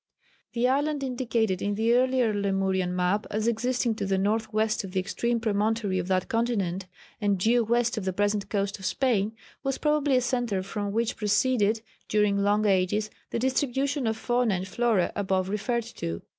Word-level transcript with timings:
The 0.53 0.67
island 0.67 1.03
indicated 1.03 1.61
in 1.61 1.75
the 1.75 1.93
earlier 1.93 2.33
Lemurian 2.33 2.95
map 2.95 3.27
as 3.29 3.47
existing 3.47 3.93
to 3.97 4.05
the 4.07 4.17
north 4.17 4.51
west 4.51 4.83
of 4.83 4.93
the 4.93 4.99
extreme 4.99 5.39
promontory 5.39 5.99
of 5.99 6.07
that 6.07 6.27
continent, 6.27 6.87
and 7.21 7.37
due 7.37 7.63
west 7.63 7.99
of 7.99 8.05
the 8.05 8.11
present 8.11 8.49
coast 8.49 8.79
of 8.79 8.85
Spain, 8.87 9.33
was 9.61 9.77
probably 9.77 10.15
a 10.17 10.21
centre 10.21 10.63
from 10.63 10.91
which 10.91 11.17
proceeded, 11.17 11.83
during 12.09 12.39
long 12.39 12.65
ages, 12.65 13.11
the 13.29 13.37
distribution 13.37 14.07
of 14.07 14.17
fauna 14.17 14.55
and 14.55 14.67
flora 14.67 15.11
above 15.15 15.49
referred 15.49 15.83
to. 15.83 16.23